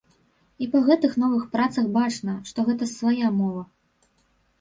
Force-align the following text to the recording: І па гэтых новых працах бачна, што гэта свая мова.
І 0.65 0.67
па 0.71 0.79
гэтых 0.85 1.11
новых 1.23 1.43
працах 1.55 1.85
бачна, 1.97 2.33
што 2.53 2.65
гэта 2.71 2.89
свая 2.95 3.29
мова. 3.37 3.63